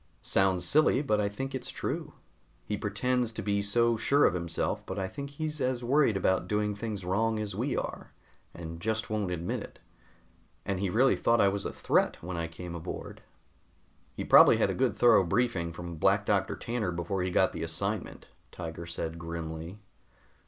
[0.23, 2.13] "Sounds silly, but I think it's true.
[2.65, 6.47] He pretends to be so sure of himself, but I think he's as worried about
[6.47, 8.11] doing things wrong as we are,
[8.51, 9.77] and just won't admit it.
[10.65, 13.21] And he really thought I was a threat when I came aboard."
[14.15, 17.61] "He probably had a good thorough briefing from Black Doctor Tanner before he got the
[17.61, 19.77] assignment," Tiger said grimly.